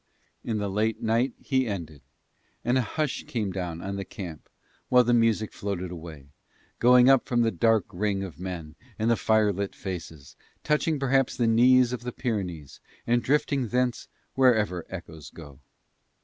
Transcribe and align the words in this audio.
In 0.43 0.57
the 0.57 0.67
late 0.67 1.03
night 1.03 1.33
he 1.37 1.67
ended, 1.67 2.01
and 2.65 2.75
a 2.75 2.81
hush 2.81 3.23
came 3.27 3.51
down 3.51 3.83
on 3.83 3.97
the 3.97 4.03
camp 4.03 4.49
while 4.89 5.03
the 5.03 5.13
music 5.13 5.53
floated 5.53 5.91
away, 5.91 6.25
going 6.79 7.07
up 7.07 7.27
from 7.27 7.43
the 7.43 7.51
dark 7.51 7.85
ring 7.91 8.23
of 8.23 8.39
men 8.39 8.73
and 8.97 9.11
the 9.11 9.15
fire 9.15 9.53
lit 9.53 9.75
faces, 9.75 10.35
touching 10.63 10.97
perhaps 10.97 11.37
the 11.37 11.45
knees 11.45 11.93
of 11.93 12.01
the 12.01 12.11
Pyrenees 12.11 12.79
and 13.05 13.21
drifting 13.21 13.67
thence 13.67 14.07
wherever 14.33 14.87
echoes 14.89 15.29
go. 15.29 15.59